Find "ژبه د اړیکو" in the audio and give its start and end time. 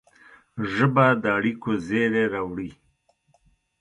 0.73-1.71